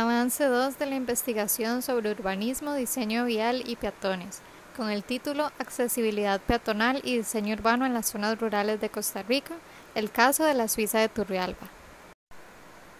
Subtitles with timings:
[0.00, 4.40] Avance 2 de la investigación sobre urbanismo, diseño vial y peatones,
[4.74, 9.52] con el título Accesibilidad peatonal y diseño urbano en las zonas rurales de Costa Rica,
[9.94, 11.68] el caso de la Suiza de Turrialba.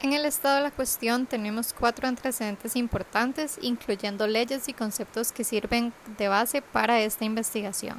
[0.00, 5.42] En el estado de la cuestión tenemos cuatro antecedentes importantes, incluyendo leyes y conceptos que
[5.42, 7.96] sirven de base para esta investigación.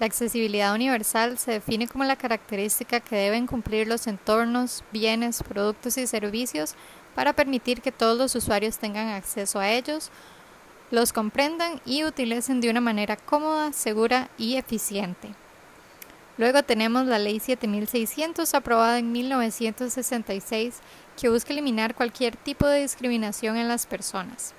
[0.00, 5.98] La accesibilidad universal se define como la característica que deben cumplir los entornos, bienes, productos
[5.98, 6.74] y servicios
[7.14, 10.10] para permitir que todos los usuarios tengan acceso a ellos,
[10.90, 15.34] los comprendan y utilicen de una manera cómoda, segura y eficiente.
[16.38, 20.80] Luego tenemos la Ley 7600 aprobada en 1966
[21.20, 24.54] que busca eliminar cualquier tipo de discriminación en las personas.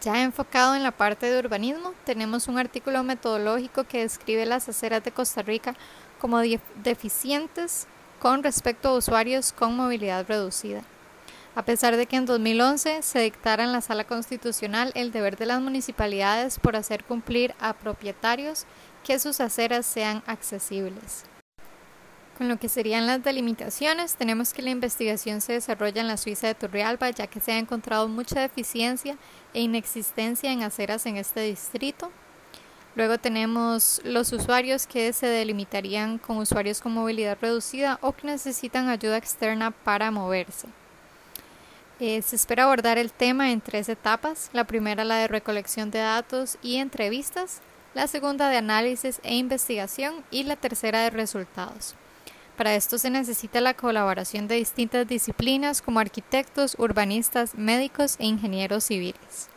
[0.00, 5.04] Ya enfocado en la parte de urbanismo, tenemos un artículo metodológico que describe las aceras
[5.04, 5.74] de Costa Rica
[6.20, 6.40] como
[6.82, 7.86] deficientes
[8.18, 10.82] con respecto a usuarios con movilidad reducida
[11.54, 15.46] a pesar de que en 2011 se dictara en la Sala Constitucional el deber de
[15.46, 18.66] las municipalidades por hacer cumplir a propietarios
[19.04, 21.24] que sus aceras sean accesibles.
[22.36, 26.48] Con lo que serían las delimitaciones, tenemos que la investigación se desarrolla en la Suiza
[26.48, 29.16] de Turrialba, ya que se ha encontrado mucha deficiencia
[29.52, 32.10] e inexistencia en aceras en este distrito.
[32.96, 38.88] Luego tenemos los usuarios que se delimitarían con usuarios con movilidad reducida o que necesitan
[38.88, 40.66] ayuda externa para moverse.
[42.00, 44.50] Eh, se espera abordar el tema en tres etapas.
[44.52, 47.60] La primera la de recolección de datos y entrevistas,
[47.94, 51.94] la segunda de análisis e investigación y la tercera de resultados.
[52.56, 58.84] Para esto se necesita la colaboración de distintas disciplinas como arquitectos, urbanistas, médicos e ingenieros
[58.84, 59.48] civiles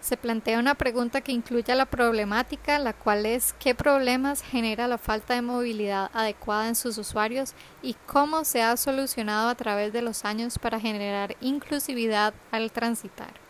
[0.00, 4.98] se plantea una pregunta que incluye la problemática, la cual es qué problemas genera la
[4.98, 10.02] falta de movilidad adecuada en sus usuarios y cómo se ha solucionado a través de
[10.02, 13.49] los años para generar inclusividad al transitar.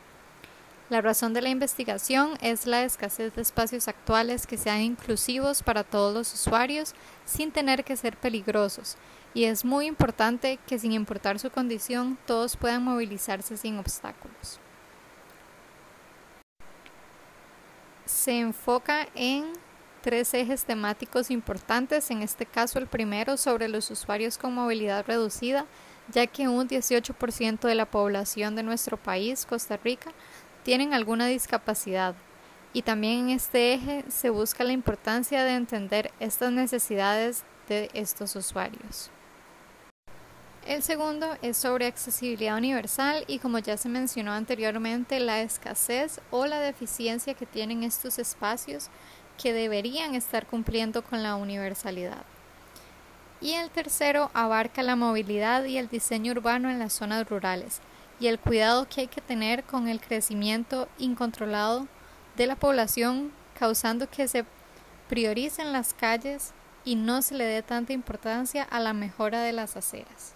[0.90, 5.84] La razón de la investigación es la escasez de espacios actuales que sean inclusivos para
[5.84, 8.96] todos los usuarios sin tener que ser peligrosos,
[9.32, 14.60] y es muy importante que sin importar su condición todos puedan movilizarse sin obstáculos.
[18.10, 19.44] se enfoca en
[20.02, 25.66] tres ejes temáticos importantes, en este caso el primero sobre los usuarios con movilidad reducida,
[26.08, 30.10] ya que un 18% de la población de nuestro país, Costa Rica,
[30.62, 32.14] tienen alguna discapacidad.
[32.72, 38.36] Y también en este eje se busca la importancia de entender estas necesidades de estos
[38.36, 39.10] usuarios.
[40.66, 46.46] El segundo es sobre accesibilidad universal y como ya se mencionó anteriormente, la escasez o
[46.46, 48.88] la deficiencia que tienen estos espacios
[49.42, 52.24] que deberían estar cumpliendo con la universalidad.
[53.40, 57.80] Y el tercero abarca la movilidad y el diseño urbano en las zonas rurales
[58.20, 61.88] y el cuidado que hay que tener con el crecimiento incontrolado
[62.36, 64.44] de la población causando que se
[65.08, 66.52] prioricen las calles
[66.84, 70.34] y no se le dé tanta importancia a la mejora de las aceras.